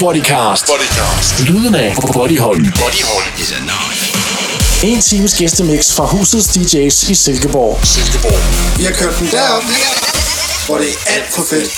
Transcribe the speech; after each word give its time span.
Bodycast. 0.00 0.66
Bodycast. 0.66 1.40
Lyden 1.48 1.74
af 1.74 1.96
Bodyhold. 2.12 2.56
Bodyhold 2.56 3.40
is 3.42 3.52
a 3.52 3.58
knife. 3.58 4.16
En 4.82 5.00
times 5.00 5.34
gæstemix 5.34 5.92
fra 5.92 6.04
husets 6.04 6.48
DJ's 6.48 7.10
i 7.10 7.14
Silkeborg. 7.14 7.86
Silkeborg. 7.86 8.78
Vi 8.78 8.84
har 8.84 8.92
kørt 8.92 9.18
den 9.18 9.28
derop, 9.30 9.62
hvor 10.66 10.78
det 10.78 10.88
er 10.88 11.12
alt 11.14 11.32
for 11.34 11.42
fedt. 11.42 11.70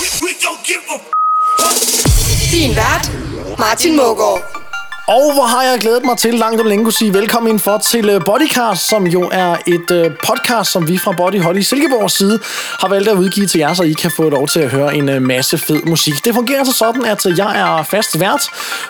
Din 2.52 2.76
vært, 2.76 3.10
Martin 3.58 3.96
Mågaard. 3.96 4.61
Og 5.06 5.32
hvor 5.34 5.42
har 5.42 5.62
jeg 5.62 5.80
glædet 5.80 6.04
mig 6.04 6.16
til 6.16 6.34
langt 6.34 6.60
om 6.60 6.66
længe 6.66 6.84
kunne 6.84 6.92
sige 6.92 7.14
velkommen 7.14 7.52
ind 7.52 7.60
for 7.60 7.78
til 7.78 8.08
øh, 8.08 8.20
Bodycast, 8.24 8.88
som 8.88 9.06
jo 9.06 9.28
er 9.32 9.56
et 9.66 9.90
øh, 9.90 10.10
podcast, 10.26 10.70
som 10.70 10.88
vi 10.88 10.98
fra 10.98 11.12
Body 11.12 11.42
Holly 11.42 11.60
Silkeborgs 11.60 12.16
side 12.16 12.40
har 12.80 12.88
valgt 12.88 13.08
at 13.08 13.16
udgive 13.16 13.46
til 13.46 13.58
jer, 13.58 13.74
så 13.74 13.82
I 13.82 13.92
kan 13.92 14.10
få 14.16 14.30
lov 14.30 14.48
til 14.48 14.60
at 14.60 14.70
høre 14.70 14.94
en 14.94 15.08
øh, 15.08 15.22
masse 15.22 15.58
fed 15.58 15.82
musik. 15.82 16.24
Det 16.24 16.34
fungerer 16.34 16.64
så 16.64 16.72
sådan, 16.72 17.04
at 17.04 17.26
jeg 17.38 17.60
er 17.60 17.82
fast 17.82 18.20
vært 18.20 18.40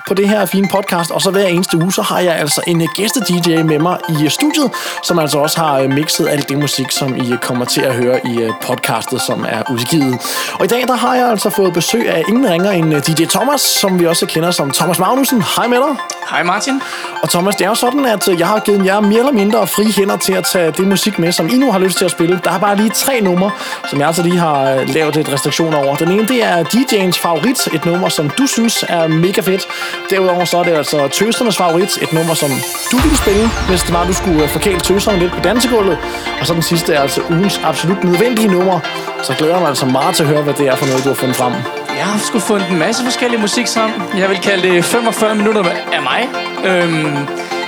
på 0.09 0.15
det 0.15 0.29
her 0.29 0.47
fine 0.47 0.69
podcast, 0.69 1.11
og 1.11 1.23
så 1.23 1.30
hver 1.30 1.47
eneste 1.47 1.77
uge, 1.77 1.93
så 1.93 2.03
har 2.03 2.20
jeg 2.20 2.37
altså 2.37 2.61
en 2.67 2.89
gæste-DJ 2.98 3.62
med 3.62 3.79
mig 3.79 3.98
i 4.09 4.29
studiet, 4.29 4.70
som 5.03 5.19
altså 5.19 5.39
også 5.39 5.59
har 5.59 5.89
mixet 5.89 6.29
alt 6.29 6.48
det 6.48 6.59
musik, 6.59 6.91
som 6.91 7.17
I 7.17 7.33
kommer 7.42 7.65
til 7.65 7.81
at 7.81 7.95
høre 7.95 8.27
i 8.27 8.51
podcastet, 8.62 9.20
som 9.20 9.47
er 9.48 9.62
udgivet. 9.70 10.19
Og 10.59 10.65
i 10.65 10.69
dag, 10.69 10.83
der 10.89 10.97
har 10.97 11.15
jeg 11.15 11.29
altså 11.29 11.51
fået 11.51 11.73
besøg 11.73 12.09
af 12.09 12.23
ingen 12.29 12.51
ringer 12.51 12.70
end 12.70 13.03
DJ 13.03 13.25
Thomas, 13.25 13.61
som 13.61 14.01
vi 14.01 14.06
også 14.06 14.27
kender 14.27 14.51
som 14.51 14.70
Thomas 14.70 14.98
Magnussen. 14.98 15.42
Hej 15.56 15.67
med 15.67 15.77
dig. 15.77 16.12
Hej 16.30 16.43
Martin. 16.43 16.83
Og 17.23 17.29
Thomas, 17.29 17.57
det 17.57 17.65
er 17.65 17.69
jo 17.69 17.75
sådan, 17.75 18.05
at 18.07 18.29
øh, 18.29 18.39
jeg 18.39 18.47
har 18.47 18.59
givet 18.59 18.84
jer 18.87 19.01
mere 19.01 19.19
eller 19.19 19.33
mindre 19.33 19.66
fri 19.66 19.84
hænder 19.97 20.16
til 20.16 20.33
at 20.33 20.45
tage 20.45 20.70
det 20.70 20.87
musik 20.87 21.19
med, 21.19 21.33
som 21.33 21.48
I 21.48 21.57
nu 21.57 21.73
har 21.73 21.79
lyst 21.79 21.98
til 21.98 22.05
at 22.05 22.11
spille. 22.11 22.41
Der 22.45 22.51
er 22.51 22.59
bare 22.59 22.77
lige 22.77 22.91
tre 22.91 23.20
numre, 23.20 23.51
som 23.91 23.98
jeg 23.98 24.07
altså 24.07 24.23
lige 24.23 24.39
har 24.39 24.70
øh, 24.70 24.89
lavet 24.89 25.17
et 25.17 25.33
restriktion 25.33 25.75
over. 25.75 25.97
Den 25.97 26.11
ene, 26.11 26.29
det 26.29 26.45
er 26.45 26.65
DJ'ens 26.65 27.23
favorit, 27.23 27.69
et 27.75 27.84
nummer, 27.84 28.09
som 28.09 28.30
du 28.30 28.47
synes 28.47 28.84
er 28.89 29.09
mega 29.09 29.41
fedt. 29.41 29.67
Derudover 30.11 30.45
så 30.45 30.59
er 30.59 30.62
det 30.62 30.73
altså 30.73 31.09
tøsernes 31.09 31.56
favorit, 31.56 32.03
et 32.03 32.12
nummer, 32.12 32.34
som 32.34 32.51
du 32.92 32.97
ville 32.97 33.17
spille, 33.17 33.48
hvis 33.69 33.83
det 33.83 33.92
var, 33.92 34.06
du 34.06 34.12
skulle 34.12 34.42
øh, 34.42 34.48
forkæle 34.48 34.81
tøserne 34.81 35.19
lidt 35.19 35.33
på 35.33 35.41
dansegulvet. 35.41 35.98
Og 36.41 36.47
så 36.47 36.55
den 36.55 36.62
sidste 36.62 36.95
er 36.95 37.01
altså 37.01 37.20
ugens 37.31 37.61
absolut 37.64 38.05
nødvendige 38.05 38.48
nummer. 38.48 38.81
Så 39.23 39.34
glæder 39.34 39.53
jeg 39.53 39.61
mig 39.61 39.69
altså 39.69 39.86
meget 39.86 40.17
til 40.17 40.23
at 40.23 40.29
høre, 40.29 40.42
hvad 40.42 40.55
det 40.55 40.69
er 40.69 40.77
for 40.77 40.86
noget, 40.86 41.05
du 41.05 41.08
har 41.08 41.17
fundet 41.17 41.36
frem. 41.36 41.81
Jeg 42.03 42.11
har 42.11 42.19
sgu 42.19 42.39
fundet 42.39 42.70
en 42.70 42.78
masse 42.78 43.05
forskellige 43.05 43.41
musik 43.41 43.67
sammen. 43.67 44.03
Jeg 44.19 44.28
vil 44.31 44.39
kalde 44.39 44.69
det 44.69 44.84
45 44.84 45.34
minutter 45.34 45.64
af 45.92 46.03
mig. 46.03 46.28
Øhm, 46.64 47.17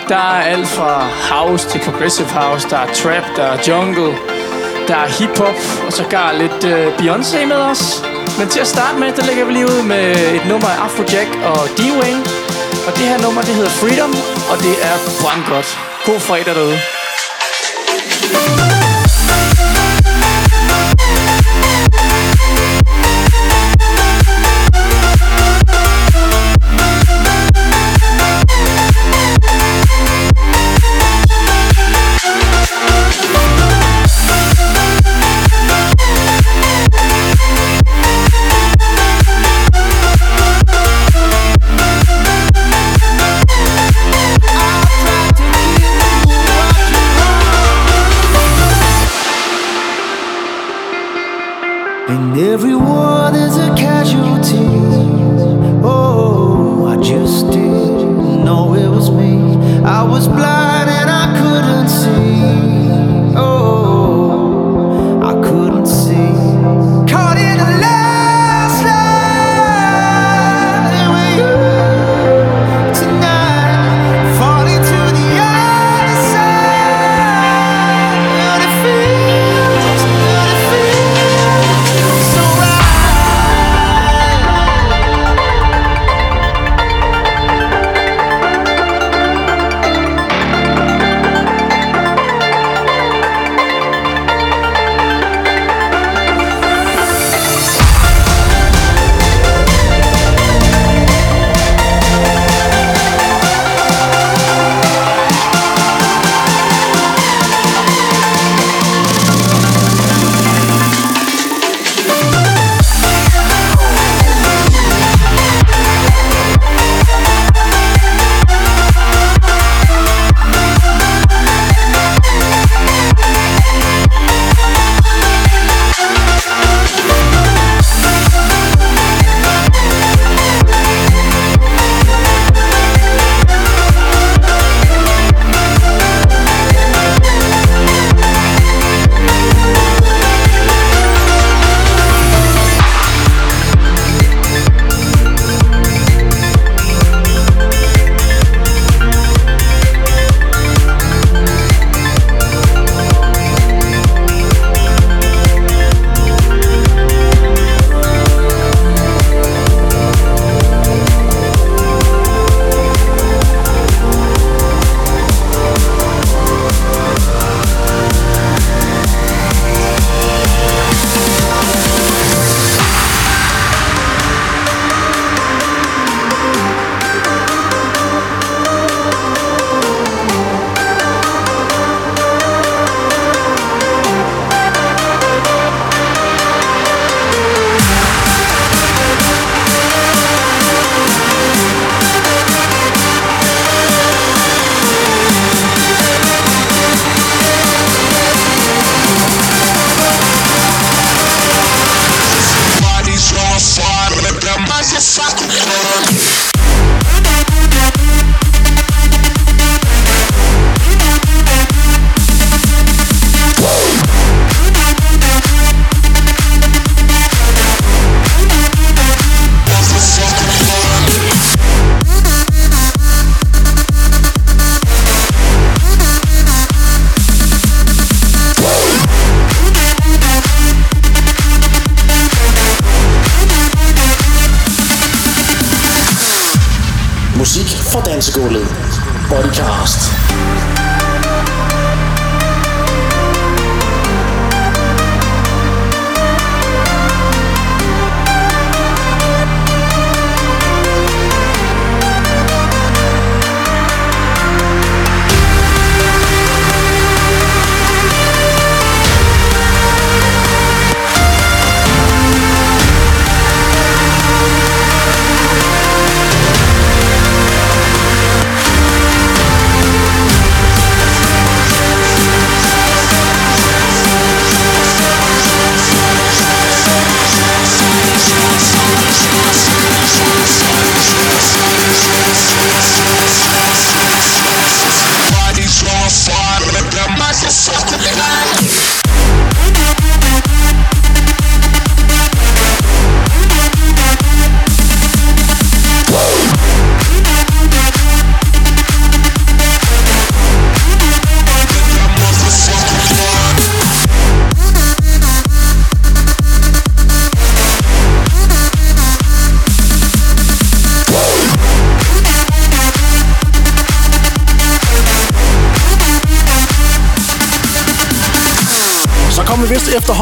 der 0.09 0.17
er 0.17 0.43
alt 0.53 0.69
fra 0.69 1.09
house 1.31 1.69
til 1.69 1.79
progressive 1.79 2.29
house. 2.29 2.71
Der 2.71 2.77
er 2.77 2.87
trap, 2.95 3.27
der 3.37 3.43
er 3.43 3.59
jungle, 3.69 4.17
der 4.89 4.97
er 4.97 5.09
hiphop, 5.19 5.59
og 5.87 5.93
så 5.93 6.05
gar 6.11 6.33
lidt 6.33 6.65
øh, 6.65 6.87
Beyoncé 6.99 7.47
med 7.47 7.57
os. 7.57 8.03
Men 8.39 8.49
til 8.49 8.61
at 8.61 8.67
starte 8.67 8.99
med, 8.99 9.13
der 9.13 9.25
lægger 9.25 9.45
vi 9.45 9.53
lige 9.53 9.67
ud 9.67 9.83
med 9.83 10.07
et 10.39 10.47
nummer 10.49 10.69
af 10.69 10.79
Afrojack 10.85 11.31
og 11.51 11.61
D-Wayne. 11.79 12.23
Og 12.87 12.93
det 12.99 13.05
her 13.11 13.19
nummer, 13.23 13.43
det 13.43 13.55
hedder 13.55 13.71
Freedom, 13.71 14.13
og 14.51 14.57
det 14.65 14.75
er 14.89 14.97
brandgodt. 15.23 15.79
God 16.07 16.21
fredag 16.21 16.55
derude. 16.55 16.79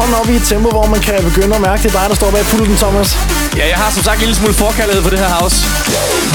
Efterhånden 0.03 0.21
op 0.21 0.29
i 0.33 0.35
et 0.41 0.47
tempo, 0.53 0.69
hvor 0.69 0.87
man 0.95 1.01
kan 1.07 1.17
begynde 1.29 1.55
at 1.55 1.61
mærke, 1.61 1.83
det 1.83 1.89
er 1.95 1.99
dig, 1.99 2.05
der 2.09 2.15
står 2.15 2.31
bag 2.31 2.45
pulten, 2.51 2.75
Thomas. 2.83 3.17
Ja, 3.57 3.65
jeg 3.73 3.77
har 3.77 3.89
som 3.91 4.03
sagt 4.03 4.15
en 4.15 4.25
lille 4.25 4.35
smule 4.35 4.53
forkaldet 4.53 5.03
for 5.03 5.09
det 5.09 5.19
her 5.19 5.31
house. 5.39 5.57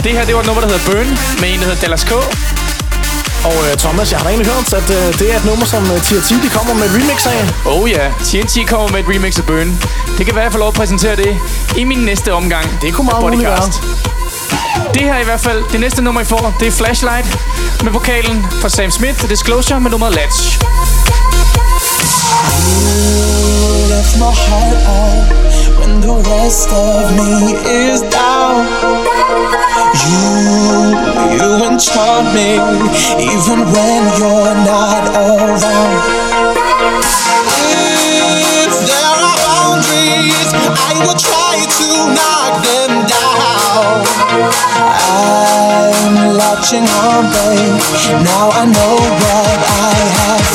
Det 0.04 0.12
her, 0.16 0.24
det 0.24 0.34
var 0.34 0.40
et 0.40 0.46
nummer, 0.46 0.62
der 0.64 0.68
hedder 0.70 0.84
Burn, 0.88 1.08
med 1.40 1.48
en, 1.52 1.58
der 1.60 1.66
hedder 1.68 1.80
Dallas 1.80 2.04
K. 2.10 2.12
Og 3.48 3.56
uh, 3.64 3.72
Thomas, 3.84 4.06
jeg 4.10 4.18
har 4.18 4.24
da 4.24 4.30
egentlig 4.34 4.52
hørt, 4.54 4.72
at 4.80 4.88
uh, 4.98 5.18
det 5.18 5.26
er 5.32 5.36
et 5.36 5.44
nummer, 5.50 5.66
som 5.66 5.82
uh, 5.94 5.98
TRT 6.06 6.30
de 6.44 6.48
kommer 6.56 6.74
med 6.80 6.84
et 6.88 6.94
remix 6.98 7.18
af. 7.34 7.40
Oh 7.72 7.90
ja, 7.90 8.04
TNT 8.28 8.54
kommer 8.72 8.88
med 8.94 9.00
et 9.02 9.08
remix 9.12 9.38
af 9.42 9.44
Burn. 9.50 9.70
Det 10.18 10.22
kan 10.26 10.34
være, 10.34 10.44
at 10.44 10.48
jeg 10.48 10.52
får 10.52 10.62
lov 10.64 10.68
at 10.68 10.78
præsentere 10.80 11.16
det 11.16 11.32
i 11.76 11.84
min 11.84 11.98
næste 12.10 12.28
omgang. 12.40 12.66
Det 12.82 12.94
kunne 12.94 13.06
meget 13.10 13.22
muligt 13.22 13.42
Bodycast. 13.42 13.74
Det 14.94 15.02
her 15.10 15.18
i 15.24 15.24
hvert 15.24 15.40
fald, 15.40 15.60
det 15.72 15.80
næste 15.80 16.02
nummer, 16.02 16.20
I 16.20 16.24
får, 16.24 16.54
det 16.60 16.66
er 16.68 16.72
Flashlight 16.80 17.28
med 17.84 17.92
vokalen 17.92 18.46
fra 18.60 18.68
Sam 18.68 18.90
Smith 18.90 19.24
og 19.24 19.30
Disclosure 19.30 19.80
med 19.80 19.90
nummeret 19.90 20.14
Latch. 20.14 20.58
Left 23.88 24.18
my 24.20 24.28
heart 24.28 24.78
on 25.00 25.16
when 25.80 26.00
the 26.04 26.14
rest 26.28 26.68
of 26.68 27.08
me 27.16 27.56
is 27.64 28.00
down. 28.12 28.68
You, 30.04 30.28
you 31.32 31.48
enchant 31.64 32.28
me 32.36 32.60
even 33.32 33.58
when 33.72 34.02
you're 34.20 34.56
not 34.68 35.04
around. 35.16 36.00
If 37.64 38.72
there 38.88 39.12
are 39.24 39.36
boundaries, 39.48 40.50
I 40.52 40.92
will 41.00 41.16
try 41.16 41.56
to 41.80 41.88
knock 42.12 42.52
them 42.68 42.92
down. 43.08 44.04
I'm 45.16 46.36
latching 46.36 46.84
on, 47.08 47.24
babe. 47.32 47.80
Now 48.20 48.52
I 48.52 48.64
know 48.68 48.94
what 49.24 49.58
I 49.64 49.96
have 50.18 50.47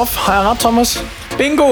Love. 0.00 0.12
Har 0.26 0.34
jeg 0.38 0.44
ret, 0.50 0.58
Thomas? 0.58 0.90
Bingo! 1.38 1.68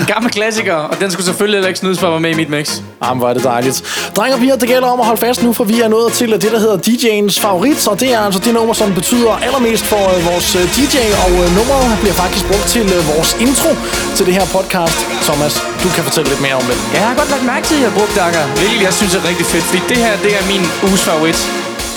En 0.00 0.04
gammel 0.12 0.30
klassiker, 0.38 0.78
og 0.90 0.94
den 1.00 1.08
skulle 1.10 1.26
selvfølgelig 1.30 1.56
heller 1.58 1.68
ikke 1.72 1.80
snydes 1.84 1.98
for 2.00 2.06
at 2.06 2.12
være 2.16 2.24
med 2.26 2.30
i 2.36 2.38
mit 2.42 2.50
mix. 2.56 2.66
Jamen, 3.04 3.18
hvor 3.20 3.28
er 3.30 3.34
det 3.38 3.44
dejligt. 3.54 3.76
Drenge 4.16 4.34
og 4.36 4.40
piger, 4.40 4.56
det 4.56 4.68
gælder 4.68 4.88
om 4.94 5.00
at 5.02 5.06
holde 5.10 5.20
fast 5.26 5.42
nu, 5.42 5.50
for 5.58 5.64
vi 5.72 5.76
er 5.86 5.88
nået 5.96 6.12
til 6.12 6.28
det, 6.42 6.50
der 6.54 6.60
hedder 6.64 6.78
DJ'ens 6.86 7.36
favorit, 7.46 7.80
og 7.90 8.00
det 8.00 8.08
er 8.14 8.20
altså 8.26 8.40
det 8.46 8.52
nummer, 8.58 8.74
som 8.74 8.88
betyder 9.00 9.32
allermest 9.46 9.84
for 9.92 10.02
øh, 10.14 10.18
vores 10.30 10.48
øh, 10.60 10.62
DJ, 10.76 10.96
og 11.24 11.32
øh, 11.42 11.46
nummeret 11.58 11.98
bliver 12.02 12.16
faktisk 12.22 12.44
brugt 12.50 12.66
til 12.74 12.86
øh, 12.96 13.00
vores 13.12 13.30
intro 13.46 13.70
til 14.16 14.24
det 14.26 14.34
her 14.38 14.46
podcast. 14.56 14.98
Thomas, 15.28 15.54
du 15.82 15.88
kan 15.94 16.02
fortælle 16.08 16.28
lidt 16.32 16.42
mere 16.46 16.56
om 16.62 16.64
det. 16.70 16.76
Ja, 16.94 16.98
jeg 17.00 17.08
har 17.08 17.16
godt 17.20 17.30
lagt 17.34 17.44
mærke 17.52 17.64
til, 17.68 17.74
at 17.76 17.80
jeg 17.82 17.88
har 17.90 17.96
brugt 17.98 18.12
Dakker. 18.20 18.44
Hvilket 18.60 18.82
jeg 18.88 18.94
synes 19.00 19.12
er 19.18 19.22
rigtig 19.30 19.46
fedt, 19.52 19.64
fordi 19.68 19.80
det 19.92 19.98
her, 20.04 20.12
det 20.24 20.32
er 20.38 20.42
min 20.52 20.62
uges 20.88 21.02
favorit. 21.10 21.38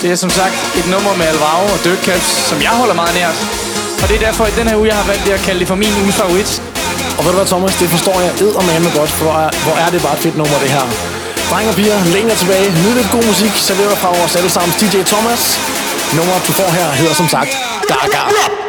Det 0.02 0.08
er 0.14 0.18
som 0.24 0.30
sagt 0.40 0.56
et 0.80 0.86
nummer 0.94 1.12
med 1.20 1.26
Alvaro 1.32 1.66
og 1.74 1.78
Dirk 1.84 2.00
Caps, 2.08 2.28
som 2.50 2.58
jeg 2.66 2.74
holder 2.80 2.96
meget 3.02 3.14
nært. 3.20 3.65
Og 4.06 4.12
det 4.12 4.22
er 4.22 4.26
derfor, 4.28 4.44
at 4.50 4.54
den 4.60 4.68
her 4.68 4.76
uge, 4.80 4.88
jeg 4.92 4.96
har 5.02 5.06
valgt 5.12 5.24
det 5.26 5.32
at 5.38 5.42
kalde 5.46 5.60
det 5.60 5.68
for 5.72 5.78
min 5.84 5.94
uge 6.02 6.12
favorit. 6.20 6.50
Og 7.16 7.20
ved 7.24 7.30
du 7.32 7.36
hvad, 7.38 7.48
Thomas, 7.54 7.74
det 7.82 7.88
forstår 7.94 8.16
jeg 8.26 8.32
eddermame 8.44 8.88
godt, 8.98 9.10
for 9.16 9.24
hvor 9.24 9.36
er, 9.44 9.50
hvor 9.64 9.76
er 9.84 9.88
det 9.94 10.00
bare 10.06 10.16
et 10.18 10.22
fedt 10.26 10.36
nummer, 10.40 10.58
det 10.64 10.70
her. 10.76 10.86
Drenge 11.50 11.68
og 11.72 11.76
piger, 11.80 11.98
læn 12.14 12.28
jer 12.30 12.38
tilbage, 12.42 12.66
nyd 12.82 12.94
lidt 12.98 13.10
god 13.16 13.24
musik, 13.32 13.52
serveret 13.68 13.98
fra 14.02 14.08
vores 14.18 14.36
allesammens 14.36 14.76
DJ 14.80 14.96
Thomas. 15.12 15.42
Nummeret, 16.16 16.42
du 16.48 16.52
får 16.60 16.70
her, 16.78 16.88
hedder 17.00 17.14
som 17.14 17.28
sagt 17.28 17.50
Gaga. 17.90 18.65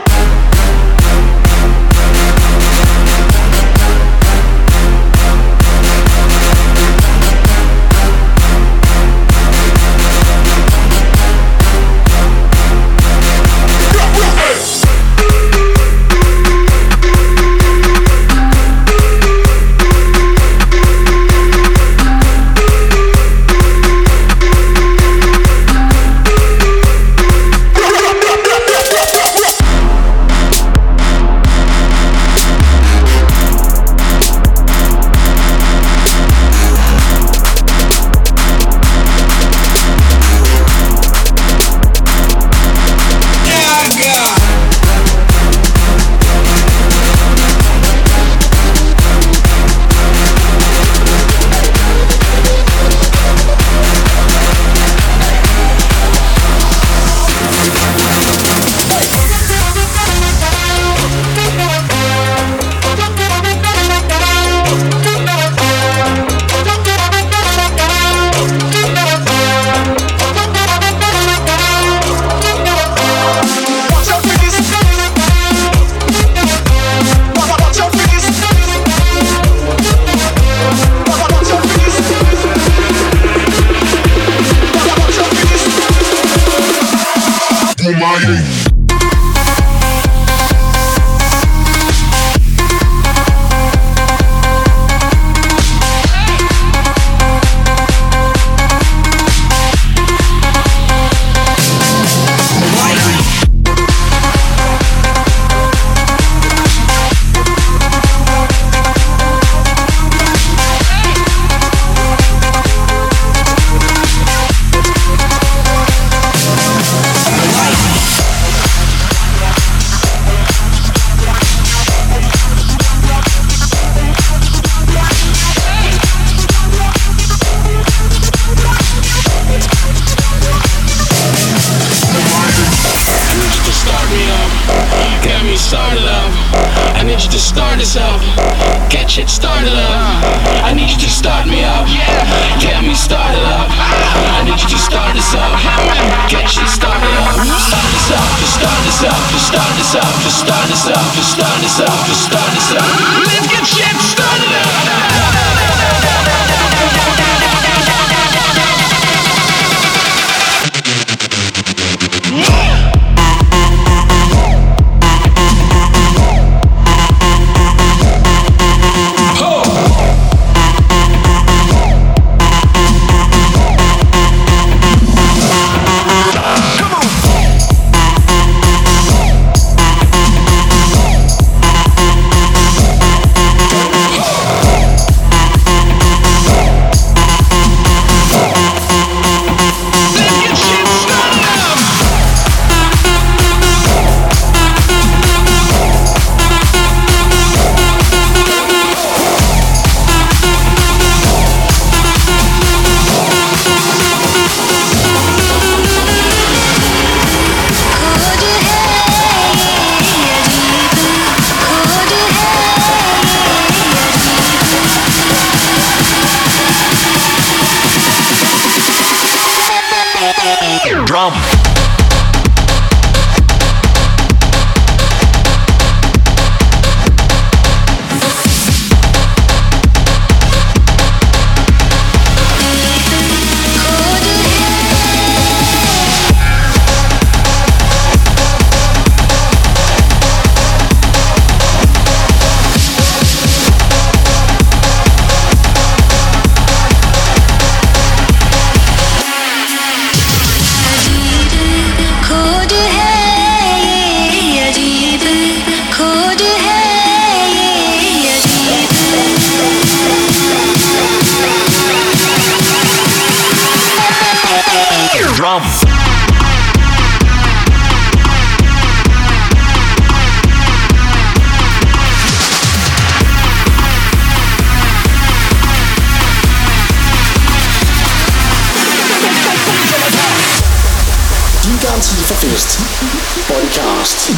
podcast. 283.78 284.34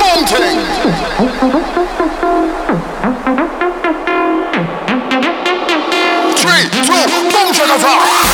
Bolting! 0.00 0.60
Three, 6.36 6.64
two, 6.84 7.02
boom, 7.32 7.52
chaka, 7.52 8.33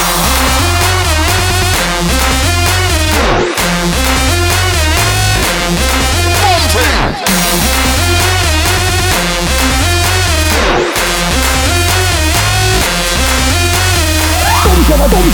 Boom, 15.11 15.27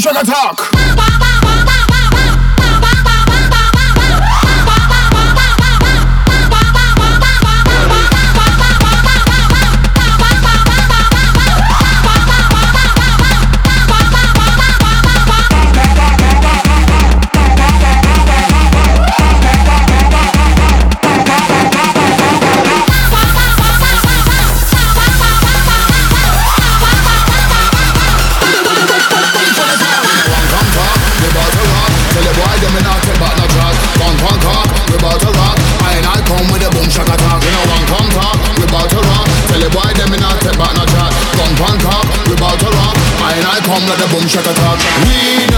shaka. 0.00 1.11
the 43.98 44.06
boom 44.08 44.26
shaka 44.28 44.50
attack. 44.50 44.78
We 45.06 45.51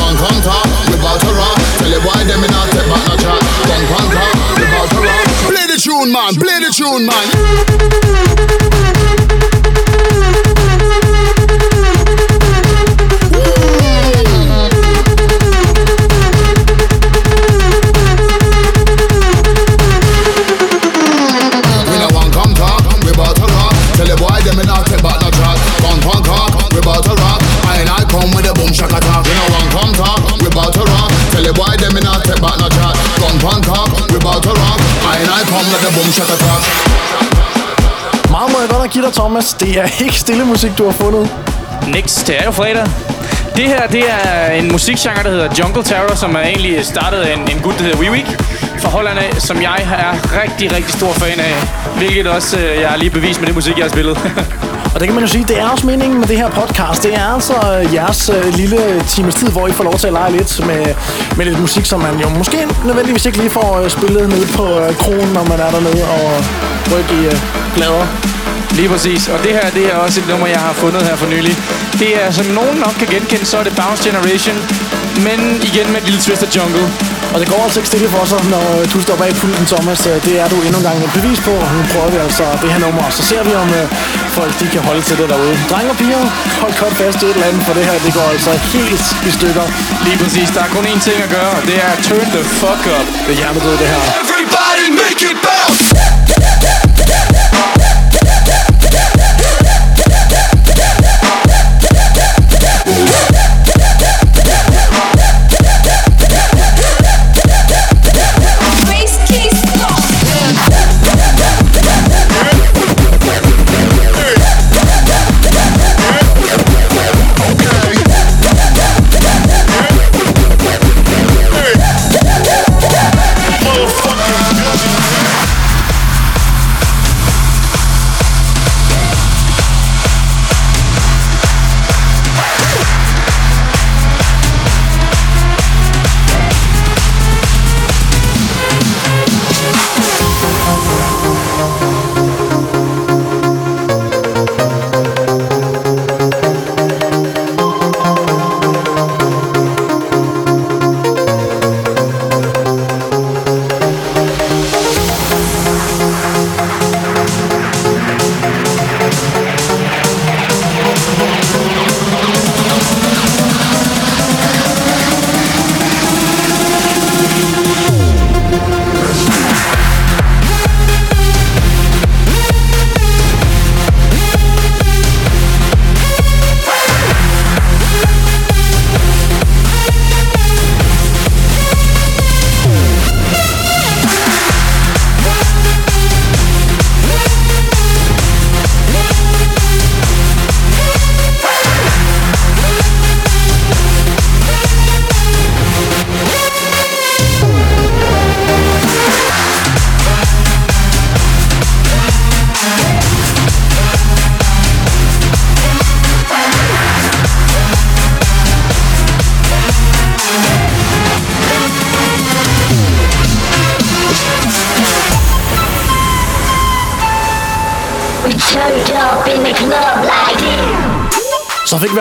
one 0.00 0.16
come 0.16 0.42
talk. 0.42 0.63
Thomas. 39.16 39.54
Det 39.54 39.80
er 39.80 40.02
ikke 40.04 40.18
stille 40.18 40.44
musik, 40.44 40.78
du 40.78 40.84
har 40.84 40.92
fundet. 40.92 41.30
Nix, 41.88 42.24
det 42.26 42.40
er 42.40 42.44
jo 42.44 42.50
fredag. 42.50 42.86
Det 43.56 43.64
her, 43.64 43.86
det 43.86 44.04
er 44.10 44.50
en 44.50 44.72
musikgenre, 44.72 45.22
der 45.22 45.30
hedder 45.30 45.48
Jungle 45.58 45.82
Terror, 45.82 46.14
som 46.14 46.34
er 46.34 46.40
egentlig 46.40 46.84
startet 46.84 47.18
af 47.18 47.34
en, 47.36 47.40
en 47.40 47.60
gut, 47.62 47.74
der 47.78 47.82
hedder 47.82 47.98
Weeweek 47.98 48.26
fra 48.78 48.88
Holland 48.88 49.18
af, 49.18 49.30
som 49.38 49.62
jeg 49.62 49.78
er 50.04 50.42
rigtig, 50.42 50.72
rigtig 50.76 50.94
stor 50.94 51.12
fan 51.12 51.40
af. 51.40 51.54
Hvilket 51.96 52.26
også 52.26 52.58
øh, 52.58 52.80
jeg 52.80 52.88
har 52.88 52.96
lige 52.96 53.10
bevist 53.10 53.40
med 53.40 53.46
det 53.46 53.54
musik, 53.54 53.76
jeg 53.76 53.84
har 53.84 53.90
spillet. 53.90 54.16
Og 54.94 55.00
det 55.00 55.08
kan 55.08 55.14
man 55.14 55.24
jo 55.24 55.30
sige, 55.30 55.44
det 55.48 55.58
er 55.58 55.68
også 55.68 55.86
meningen 55.86 56.18
med 56.20 56.28
det 56.28 56.36
her 56.36 56.50
podcast. 56.50 57.02
Det 57.02 57.14
er 57.14 57.26
altså 57.34 57.54
øh, 57.54 57.94
jeres 57.94 58.30
øh, 58.36 58.54
lille 58.54 59.02
times 59.08 59.34
tid, 59.34 59.48
hvor 59.48 59.68
I 59.68 59.72
får 59.72 59.84
lov 59.84 59.94
til 59.94 60.06
at 60.06 60.12
lege 60.12 60.32
lidt 60.32 60.66
med, 60.66 60.94
med 61.36 61.44
lidt 61.44 61.60
musik, 61.60 61.84
som 61.84 62.00
man 62.00 62.20
jo 62.20 62.28
måske 62.28 62.58
nødvendigvis 62.84 63.26
ikke 63.26 63.38
lige 63.38 63.50
får 63.50 63.80
øh, 63.80 63.90
spillet 63.90 64.28
ned 64.28 64.46
på 64.56 64.80
øh, 64.80 64.96
kronen, 64.96 65.32
når 65.32 65.44
man 65.44 65.60
er 65.60 65.70
dernede 65.70 66.04
og 66.04 66.44
rykke 66.92 67.14
i 67.22 67.26
øh, 67.26 67.36
blader. 67.74 68.33
Lige 68.78 68.88
præcis. 68.88 69.22
Og 69.34 69.38
det 69.44 69.52
her, 69.58 69.66
det 69.78 69.84
er 69.92 69.96
også 70.04 70.20
et 70.20 70.28
nummer, 70.28 70.46
jeg 70.46 70.60
har 70.66 70.72
fundet 70.72 71.02
her 71.08 71.16
for 71.16 71.26
nylig. 71.34 71.54
Det 72.02 72.10
er, 72.22 72.28
som 72.38 72.46
nogen 72.58 72.76
nok 72.84 72.94
kan 73.00 73.08
genkende, 73.14 73.46
så 73.46 73.56
er 73.60 73.64
det 73.68 73.74
Bounce 73.80 74.02
Generation. 74.08 74.58
Men 75.26 75.38
igen 75.70 75.86
med 75.92 75.98
et 76.02 76.06
lille 76.08 76.20
twist 76.26 76.42
af 76.46 76.50
jungle. 76.56 76.84
Og 77.34 77.40
det 77.40 77.48
går 77.52 77.60
altså 77.66 77.78
ikke 77.80 77.90
stille 77.92 78.08
for 78.16 78.24
sig, 78.32 78.40
når 78.54 78.64
øh, 78.78 78.82
du 78.92 78.98
står 79.06 79.16
bag 79.22 79.30
pulten, 79.40 79.66
Thomas. 79.72 80.00
Øh, 80.10 80.16
Det 80.26 80.34
er 80.42 80.46
du 80.52 80.56
endnu 80.66 80.78
en 80.82 80.86
gang 80.88 80.96
et 81.08 81.12
bevis 81.18 81.40
på. 81.48 81.54
Nu 81.76 81.80
prøver 81.92 82.10
vi 82.14 82.18
altså 82.26 82.44
det 82.62 82.68
her 82.74 82.80
nummer, 82.86 83.02
og 83.08 83.12
så 83.18 83.22
ser 83.30 83.42
vi, 83.48 83.52
om 83.64 83.68
øh, 83.80 83.84
folk 84.38 84.52
de 84.60 84.66
kan 84.74 84.82
holde 84.88 85.02
til 85.08 85.16
det 85.20 85.28
derude. 85.32 85.54
Drenge 85.70 85.90
og 85.94 85.98
piger, 86.02 86.22
hold 86.62 86.74
godt 86.82 86.94
fast 87.00 87.18
i 87.22 87.24
et 87.24 87.34
eller 87.36 87.46
andet, 87.50 87.62
for 87.66 87.74
det 87.78 87.84
her 87.88 87.96
det 88.06 88.12
går 88.18 88.26
altså 88.34 88.50
helt 88.74 89.04
i 89.28 89.30
stykker. 89.38 89.66
Lige 90.06 90.18
præcis. 90.22 90.48
Der 90.56 90.62
er 90.66 90.70
kun 90.76 90.84
én 90.92 91.00
ting 91.08 91.18
at 91.26 91.30
gøre, 91.36 91.52
og 91.58 91.62
det 91.68 91.76
er 91.86 91.92
turn 92.08 92.26
the 92.36 92.42
fuck 92.60 92.82
up. 92.96 93.06
Det 93.26 93.32
er 93.34 93.38
hjernedød, 93.40 93.76
det 93.82 93.88
her. 93.94 94.02
Everybody 94.22 94.84
make 95.02 95.20
it 95.30 95.38
bounce. 95.46 95.63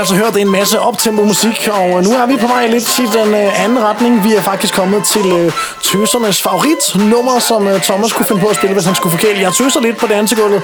Altså 0.04 0.16
hørt 0.16 0.38
en 0.38 0.52
masse 0.52 0.80
optempo 0.80 1.24
musik, 1.24 1.70
og 1.72 1.89
øh, 1.89 2.04
nu 2.04 2.12
er 2.12 2.26
vi 2.26 2.36
på 2.38 2.48
vej 2.48 2.68
lidt 2.68 3.00
i 3.00 3.06
den 3.18 3.30
øh, 3.36 3.63
anden 3.63 3.84
retning. 3.84 4.24
Vi 4.24 4.34
er 4.34 4.42
faktisk 4.42 4.74
kommet 4.74 5.04
til 5.04 5.26
øh, 5.32 5.52
tøsernes 5.82 6.42
favoritnummer, 6.42 7.39
som 7.39 7.68
øh, 7.68 7.82
Thomas 7.82 8.13
kunne 8.13 8.26
finde 8.26 8.42
på 8.42 8.48
at 8.48 8.56
spille, 8.56 8.74
hvis 8.74 8.86
han 8.86 8.96
skulle 8.96 9.18
forkæle. 9.18 9.39
Jeg 9.39 9.54
tøser 9.54 9.80
lidt 9.82 9.98
på 9.98 10.08
dansegulvet. 10.08 10.62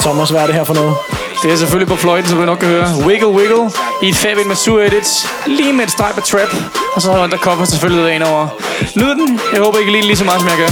Thomas, 0.00 0.30
hvad 0.30 0.40
er 0.40 0.46
det 0.46 0.54
her 0.54 0.64
for 0.64 0.74
noget? 0.74 0.94
Det 1.42 1.52
er 1.52 1.56
selvfølgelig 1.56 1.88
på 1.88 1.96
fløjten, 1.96 2.28
som 2.30 2.40
vi 2.40 2.46
nok 2.46 2.58
kan 2.58 2.68
høre. 2.68 2.88
Wiggle 3.06 3.28
Wiggle 3.28 3.70
i 4.02 4.08
et 4.08 4.16
fab 4.16 4.36
med 4.46 4.56
Sue 4.56 4.86
Edits. 4.86 5.26
Lige 5.46 5.72
med 5.72 5.84
et 5.84 5.90
streg 5.90 6.12
på 6.14 6.20
trap. 6.20 6.48
Og 6.94 7.02
så 7.02 7.10
undercover 7.10 7.64
selvfølgelig 7.64 8.14
ind 8.14 8.22
over. 8.22 8.48
Nyder 8.96 9.14
den. 9.14 9.40
Jeg 9.52 9.60
håber, 9.62 9.78
I 9.78 9.82
kan 9.82 9.92
lide 9.92 10.06
lige 10.06 10.16
så 10.16 10.24
meget, 10.24 10.40
som 10.40 10.48
jeg 10.48 10.56
gør. 10.56 10.70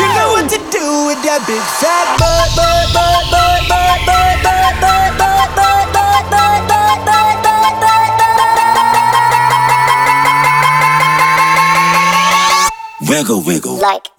You 0.00 0.06
know 0.16 0.28
what 0.34 0.46
to 0.52 0.58
do 0.78 0.86
with 1.08 1.20
that 1.26 1.40
big 1.46 1.62
fat 1.80 2.06
butt, 2.20 2.48
butt, 2.56 2.86
butt, 2.94 3.24
butt, 3.30 3.45
Wiggle, 13.08 13.40
wiggle. 13.42 13.76
Like. 13.78 14.15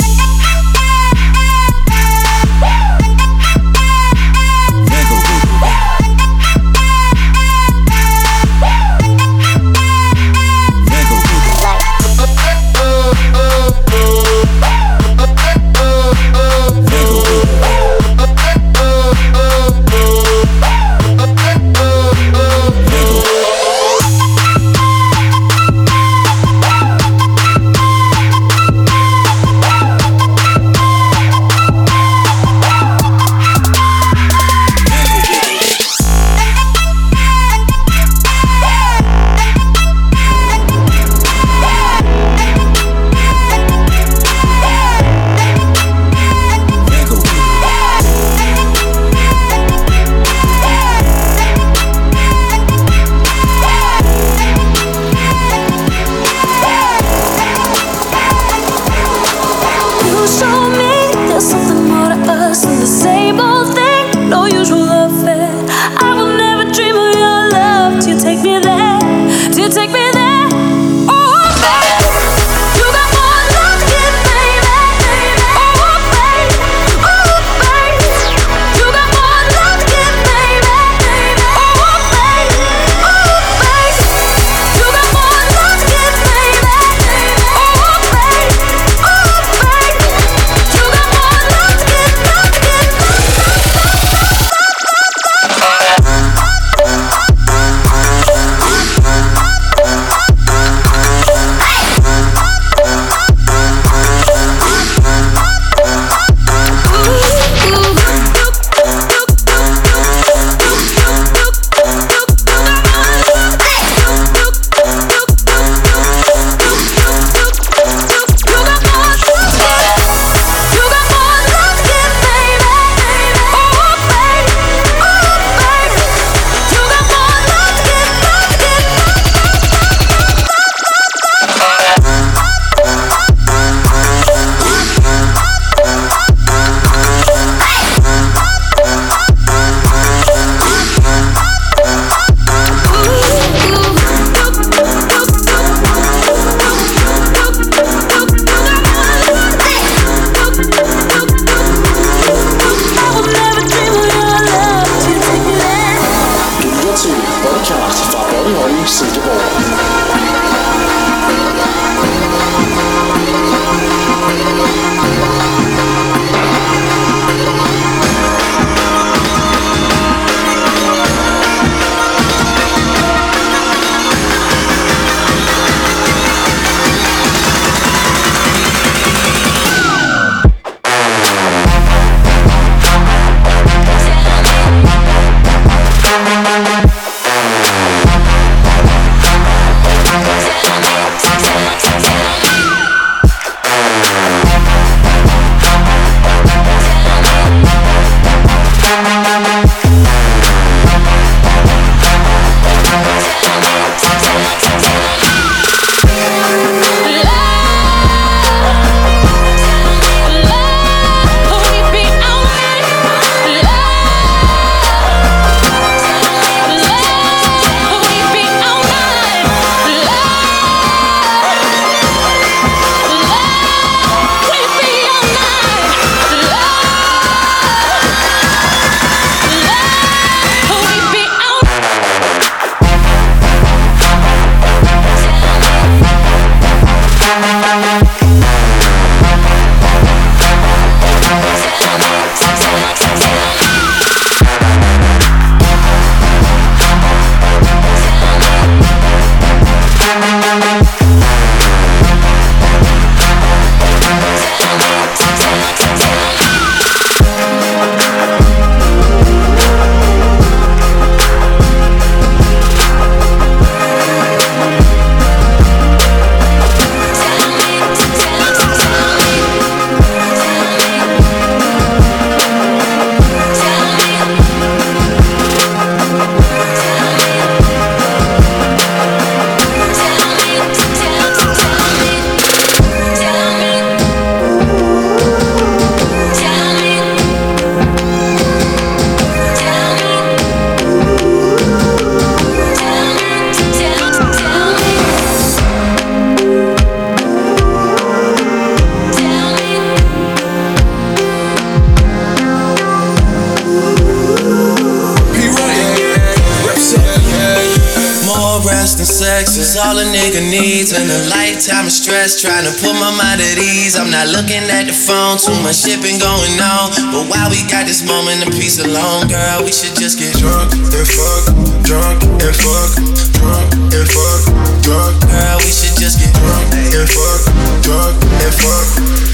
And 310.97 311.13
a 311.13 311.29
lifetime 311.29 311.85
of 311.85 311.93
stress, 311.93 312.41
trying 312.41 312.65
to 312.65 312.73
put 312.81 312.97
my 312.97 313.13
mind 313.13 313.37
at 313.37 313.61
ease. 313.61 313.93
I'm 313.93 314.09
not 314.09 314.33
looking 314.33 314.65
at 314.65 314.89
the 314.89 314.97
phone, 314.97 315.37
too 315.37 315.53
much 315.61 315.85
shit 315.85 316.01
been 316.01 316.17
going 316.17 316.57
on. 316.57 316.89
But 317.13 317.29
while 317.29 317.53
we 317.53 317.61
got 317.69 317.85
this 317.85 318.01
moment 318.01 318.41
of 318.41 318.49
peace 318.57 318.81
alone, 318.81 319.29
girl, 319.29 319.61
we 319.61 319.69
should 319.69 319.93
just 319.93 320.17
get 320.17 320.33
drunk 320.41 320.73
and 320.73 321.05
fuck, 321.05 321.53
drunk 321.85 322.17
and 322.41 322.49
fuck, 322.49 322.97
drunk 323.37 323.93
and 323.93 324.09
fuck, 324.09 324.41
drunk. 324.81 325.13
Girl, 325.21 325.57
we 325.61 325.69
should 325.69 325.93
just 326.01 326.17
get 326.17 326.33
drunk 326.33 326.65
and 326.73 327.05
fuck, 327.05 327.45
drunk 327.85 328.17
and 328.17 328.53
fuck, 328.57 328.87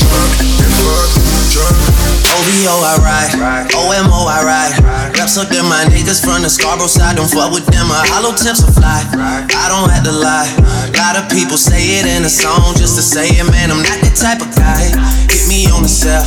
drunk 0.03 0.31
and 0.43 0.73
fuck, 0.83 1.09
drunk. 1.55 1.79
OVO 2.27 2.75
I 2.75 2.95
ride, 2.99 3.71
OMO 3.71 4.27
I 4.27 4.43
ride. 4.43 4.75
Reps 5.15 5.39
up 5.39 5.47
them 5.47 5.71
my 5.71 5.87
niggas 5.87 6.19
from 6.19 6.43
the 6.43 6.49
Scarborough 6.51 6.91
side. 6.91 7.15
Don't 7.15 7.31
fuck 7.31 7.55
with 7.55 7.65
them, 7.71 7.87
my 7.87 8.03
hollow 8.11 8.35
tips 8.35 8.67
will 8.67 8.75
fly. 8.75 8.99
I 9.15 9.65
don't 9.71 9.87
have 9.87 10.03
to 10.03 10.11
lie. 10.11 10.62
Lot 11.03 11.19
of 11.19 11.27
people 11.27 11.59
say 11.59 11.99
it 11.99 12.07
in 12.07 12.23
a 12.23 12.31
song 12.31 12.71
just 12.79 12.95
to 12.95 13.03
say 13.03 13.27
it, 13.35 13.43
man. 13.51 13.67
I'm 13.75 13.83
not 13.83 13.99
that 14.07 14.15
type 14.15 14.39
of 14.39 14.47
guy. 14.55 14.87
Hit 15.27 15.43
me 15.51 15.67
on 15.67 15.83
the 15.83 15.91
cell. 15.91 16.23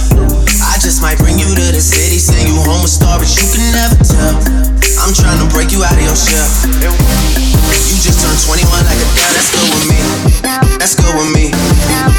I 0.69 0.77
just 0.85 1.01
might 1.01 1.17
bring 1.17 1.41
you 1.41 1.49
to 1.49 1.67
the 1.73 1.81
city, 1.81 2.21
send 2.21 2.45
you 2.45 2.61
home 2.61 2.85
with 2.85 2.93
stories 2.93 3.33
you 3.41 3.49
can 3.57 3.73
never 3.73 3.97
tell. 4.05 4.37
I'm 5.01 5.17
trying 5.17 5.41
to 5.41 5.49
break 5.49 5.73
you 5.73 5.81
out 5.81 5.97
of 5.97 6.05
your 6.05 6.13
shell. 6.13 6.45
You 6.77 7.97
just 8.05 8.21
turned 8.21 8.37
21 8.37 8.69
like 8.85 9.01
a 9.01 9.09
girl, 9.17 9.33
that's 9.33 9.49
good 9.57 9.65
with 9.73 9.89
me. 9.89 9.97
That's 10.45 10.93
good 10.93 11.15
with 11.17 11.31
me. 11.33 11.47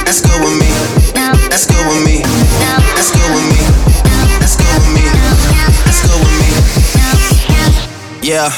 That's 0.02 0.26
good 0.26 0.41
with 0.41 0.58
me. 0.58 0.74
That's 1.13 1.62
good 1.70 1.86
with 1.93 2.02
me. 2.10 2.26
That's 2.98 3.13
good 3.13 3.30
with 3.38 3.46
me. 3.54 3.62
That's 4.41 4.58
good 4.58 4.74
with 4.82 4.98
me. 4.98 5.06
That's 5.86 6.02
good 6.10 6.20
with 6.26 6.34
me. 6.41 6.50
Yeah. 8.26 8.50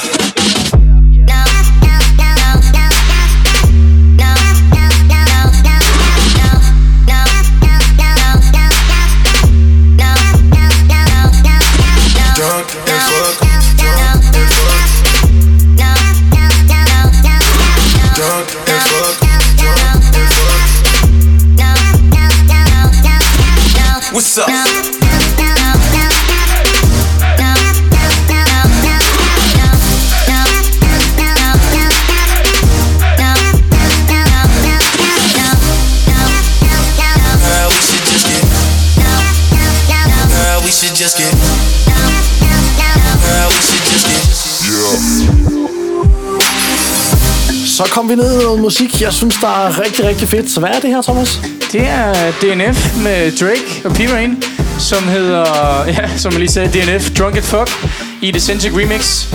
Vi 48.10 48.14
ned 48.14 48.36
med 48.36 48.42
noget 48.42 48.60
musik, 48.60 49.02
jeg 49.02 49.12
synes, 49.12 49.36
der 49.40 49.48
er 49.48 49.80
rigtig, 49.80 50.04
rigtig 50.04 50.28
fedt. 50.28 50.50
Så 50.50 50.60
hvad 50.60 50.70
er 50.70 50.80
det 50.80 50.90
her, 50.90 51.02
Thomas? 51.02 51.40
Det 51.72 51.80
er 51.80 52.14
DNF 52.30 52.96
med 52.96 53.38
Drake 53.40 53.82
og 53.84 53.90
P-Rain, 53.90 54.44
som 54.78 55.08
hedder, 55.08 55.44
ja, 55.96 56.16
som 56.16 56.32
jeg 56.32 56.38
lige 56.38 56.50
sagde, 56.50 56.68
DNF 56.68 57.10
Drunk 57.10 57.36
at 57.36 57.44
Fuck 57.44 57.86
i 58.20 58.30
The 58.30 58.40
Centric 58.40 58.72
Remix. 58.72 59.26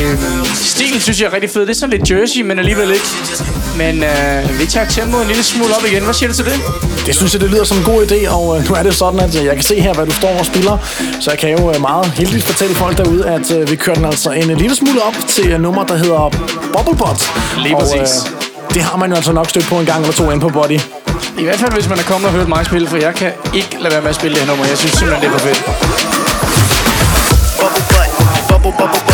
Øh, 0.00 0.46
stilen 0.54 1.00
synes 1.00 1.20
jeg 1.20 1.26
er 1.26 1.32
rigtig 1.32 1.50
fed. 1.50 1.62
Det 1.62 1.70
er 1.70 1.74
sådan 1.74 1.98
lidt 1.98 2.10
Jersey, 2.10 2.40
men 2.42 2.58
alligevel 2.58 2.90
ikke. 2.90 3.06
Men 3.76 4.02
øh, 4.02 4.60
vi 4.60 4.66
tager 4.66 4.88
tempoet 4.88 5.22
en 5.22 5.28
lille 5.28 5.42
smule 5.42 5.74
op 5.76 5.84
igen. 5.92 6.04
Hvad 6.04 6.14
siger 6.14 6.28
du 6.28 6.34
til 6.34 6.44
det? 6.44 6.60
Det 7.06 7.14
synes 7.14 7.32
jeg, 7.32 7.40
det 7.40 7.50
lyder 7.50 7.64
som 7.64 7.78
en 7.78 7.84
god 7.84 8.06
idé, 8.06 8.30
og 8.30 8.58
øh, 8.58 8.68
nu 8.68 8.74
er 8.74 8.82
det 8.82 8.94
sådan, 8.94 9.20
at 9.20 9.38
øh, 9.38 9.44
jeg 9.44 9.54
kan 9.54 9.62
se 9.62 9.80
her, 9.80 9.94
hvad 9.94 10.06
du 10.06 10.12
står 10.12 10.38
og 10.38 10.46
spiller. 10.46 10.78
Så 11.20 11.30
jeg 11.30 11.38
kan 11.38 11.50
jo 11.58 11.72
øh, 11.72 11.80
meget 11.80 12.06
heldigt 12.06 12.44
fortælle 12.44 12.74
folk 12.74 12.98
derude, 12.98 13.26
at 13.26 13.70
vi 13.70 13.76
kører 13.76 13.96
den 13.96 14.04
altså 14.04 14.30
en 14.30 14.56
lille 14.56 14.76
smule 14.76 15.02
op 15.02 15.14
til 15.28 15.60
nummer, 15.60 15.84
der 15.84 15.96
hedder 15.96 16.30
Bubble 16.72 16.96
Pot. 16.96 17.32
Lige 17.58 17.76
og, 17.76 17.80
præcis. 17.82 18.10
det 18.74 18.82
har 18.82 18.96
man 18.96 19.10
jo 19.10 19.16
altså 19.16 19.32
nok 19.32 19.48
stødt 19.50 19.66
på 19.66 19.74
en 19.74 19.86
gang 19.86 20.00
eller 20.00 20.14
to 20.14 20.30
ind 20.30 20.40
på 20.40 20.48
Body. 20.48 20.80
I 21.38 21.44
hvert 21.44 21.58
fald, 21.58 21.72
hvis 21.72 21.88
man 21.88 21.98
er 21.98 22.02
kommet 22.02 22.26
og 22.28 22.32
hørt 22.34 22.48
mig 22.48 22.66
spille, 22.66 22.88
for 22.88 22.96
jeg 22.96 23.14
kan 23.14 23.32
ikke 23.54 23.76
lade 23.80 23.92
være 23.92 24.02
med 24.02 24.10
at 24.10 24.16
spille 24.16 24.34
det 24.34 24.42
her 24.42 24.48
nummer. 24.50 24.64
Jeg 24.66 24.78
synes 24.78 24.92
simpelthen, 24.92 25.30
det 25.30 25.34
er 25.34 25.38
for 25.38 25.46
fedt. 25.48 25.60
Bubble 27.60 27.82
butt, 27.92 28.10
bubble 28.48 28.72
bubble 28.72 28.72
bubble 28.78 29.04
butt, 29.06 29.13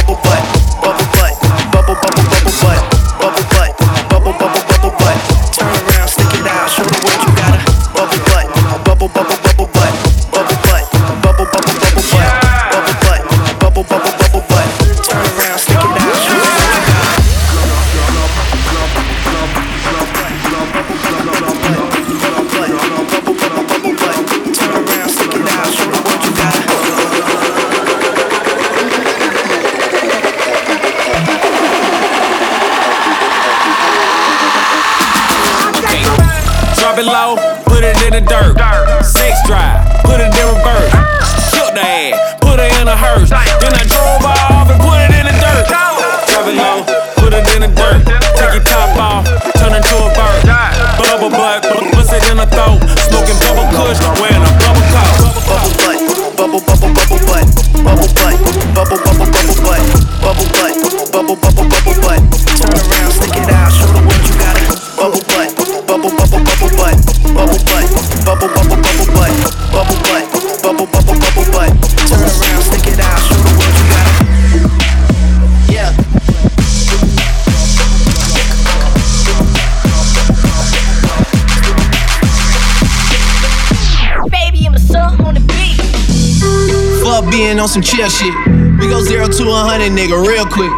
some 87.70 87.82
chill 87.82 88.10
shit. 88.10 88.34
We 88.82 88.90
go 88.90 89.00
zero 89.00 89.30
to 89.30 89.44
a 89.46 89.62
hundred, 89.62 89.94
nigga, 89.94 90.18
real 90.18 90.42
quick. 90.42 90.74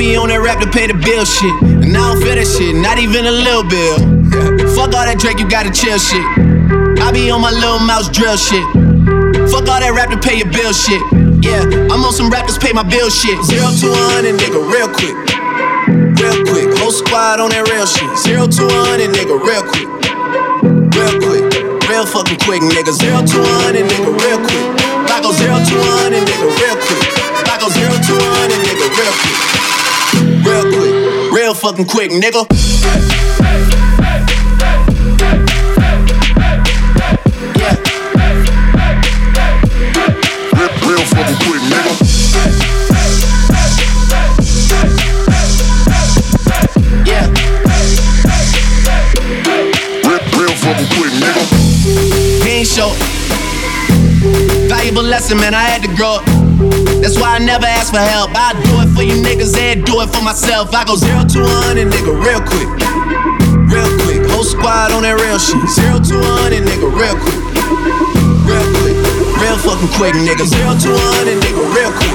Be 0.00 0.16
on 0.16 0.32
that 0.32 0.40
rap 0.40 0.56
to 0.64 0.66
pay 0.66 0.88
the 0.88 0.96
bill 0.96 1.28
shit. 1.28 1.52
And 1.60 1.92
I 1.92 2.00
don't 2.00 2.24
feel 2.24 2.32
that 2.32 2.48
shit, 2.48 2.72
not 2.72 2.96
even 2.96 3.28
a 3.28 3.34
little 3.36 3.68
bill. 3.68 4.00
Fuck 4.72 4.96
all 4.96 5.04
that 5.04 5.20
Drake, 5.20 5.36
you 5.36 5.44
gotta 5.44 5.68
chill 5.68 6.00
shit. 6.00 6.24
I 7.04 7.12
be 7.12 7.28
on 7.28 7.44
my 7.44 7.52
little 7.52 7.84
mouse 7.84 8.08
drill 8.08 8.40
shit. 8.40 8.64
Fuck 9.52 9.68
all 9.68 9.76
that 9.76 9.92
rap 9.92 10.08
to 10.08 10.16
pay 10.16 10.40
your 10.40 10.48
bill 10.48 10.72
shit. 10.72 11.04
Yeah, 11.44 11.68
I'm 11.92 12.00
on 12.00 12.16
some 12.16 12.32
rappers 12.32 12.56
pay 12.56 12.72
my 12.72 12.80
bill 12.80 13.12
shit. 13.12 13.36
Zero 13.44 13.68
to 13.68 13.86
a 13.92 14.02
hundred, 14.16 14.40
nigga, 14.40 14.56
real 14.56 14.88
quick. 14.88 15.14
Real 16.16 16.40
quick. 16.48 16.72
Whole 16.80 16.96
squad 16.96 17.38
on 17.38 17.52
that 17.52 17.68
real 17.68 17.84
shit. 17.84 18.08
Zero 18.24 18.48
to 18.48 18.62
a 18.66 18.80
hundred, 18.88 19.12
nigga, 19.12 19.36
real 19.36 19.62
quick. 19.68 19.88
Real 20.96 21.14
quick. 21.20 21.44
Real 21.92 22.08
fucking 22.08 22.40
quick, 22.40 22.64
nigga. 22.64 22.96
Zero 22.96 23.20
to 23.20 23.36
a 23.36 23.52
hundred, 23.68 23.84
nigga, 23.84 24.10
real 24.16 24.40
quick. 24.40 24.79
Go 25.30 25.36
zero 25.36 25.54
to 25.54 25.76
a 25.78 25.82
hundred, 26.02 26.26
nigga, 26.26 26.42
real 26.42 26.74
quick. 26.74 27.06
I 27.46 27.56
go 27.60 27.68
zero 27.68 27.94
to 27.94 28.14
a 28.18 28.30
hundred, 28.34 28.66
nigga, 28.66 28.90
real 28.98 29.14
quick. 29.22 29.38
Real 30.44 30.66
quick. 30.74 31.32
Real 31.32 31.54
fucking 31.54 31.86
quick, 31.86 32.10
nigga. 32.10 33.79
Lesson, 55.10 55.42
man, 55.42 55.58
I 55.58 55.66
had 55.66 55.82
to 55.82 55.90
grow 55.98 56.22
up. 56.22 56.24
That's 57.02 57.18
why 57.18 57.34
I 57.34 57.38
never 57.42 57.66
ask 57.66 57.90
for 57.90 57.98
help. 57.98 58.30
I 58.30 58.54
do 58.62 58.78
it 58.78 58.94
for 58.94 59.02
you 59.02 59.18
niggas 59.18 59.58
and 59.58 59.82
do 59.82 59.98
it 60.06 60.08
for 60.14 60.22
myself. 60.22 60.70
I 60.70 60.86
go 60.86 60.94
zero 60.94 61.26
to 61.26 61.38
one 61.42 61.76
and 61.82 61.90
nigga 61.90 62.14
real 62.14 62.38
quick. 62.38 62.70
Real 63.66 63.90
quick. 64.06 64.22
Whole 64.30 64.46
squad 64.46 64.94
on 64.94 65.02
that 65.02 65.18
real 65.18 65.42
shit. 65.42 65.58
Zero 65.66 65.98
to 65.98 66.14
one 66.14 66.54
and 66.54 66.62
nigga 66.62 66.86
real 66.86 67.18
quick. 67.18 67.42
Real 68.46 68.62
quick. 68.78 68.96
Real 69.42 69.58
fucking 69.58 69.90
quick, 69.98 70.14
nigga. 70.14 70.46
Zero 70.46 70.78
to 70.78 70.90
one 70.94 71.26
and 71.26 71.42
nigga 71.42 71.62
real 71.74 71.90
quick. 71.90 72.14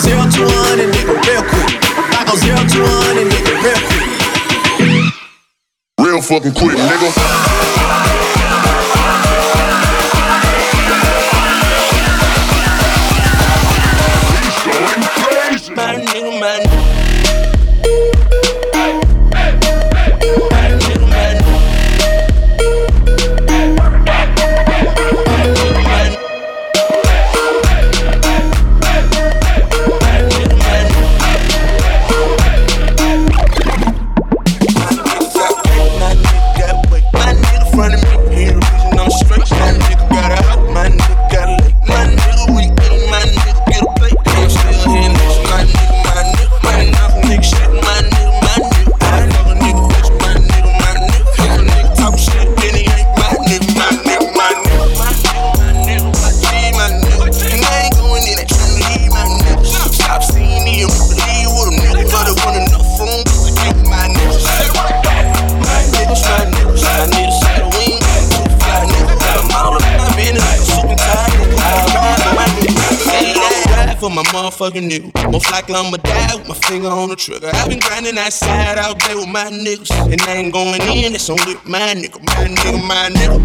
Zero 0.00 0.24
to 0.24 0.40
one 0.48 0.80
and 0.80 0.88
nigga 0.96 1.12
real 1.28 1.44
quick. 1.44 1.76
I 2.08 2.24
go 2.24 2.40
zero 2.40 2.56
to 2.56 2.78
one 2.88 3.16
and 3.20 3.28
nigga 3.28 3.52
real 3.60 3.80
quick. 3.84 4.08
Real 6.00 6.22
fucking 6.24 6.56
quick, 6.56 6.80
nigga. 6.80 7.53
Likely 75.64 75.76
I'ma 75.76 75.96
die 75.96 76.34
with 76.36 76.48
my 76.48 76.54
finger 76.68 76.88
on 76.88 77.08
the 77.08 77.16
trigger. 77.16 77.48
I've 77.54 77.70
been 77.70 77.78
grinding 77.78 78.18
outside 78.18 78.76
out 78.76 78.98
there 79.00 79.16
with 79.16 79.28
my 79.28 79.44
niggas. 79.44 79.90
And 80.12 80.20
I 80.20 80.34
ain't 80.34 80.52
going 80.52 80.74
in, 80.74 81.14
it's 81.14 81.30
on 81.30 81.36
with 81.46 81.64
my 81.66 81.78
nigga. 81.94 82.20
My 82.20 82.44
nigga, 82.44 82.86
my 82.86 83.08
nigga. 83.08 83.40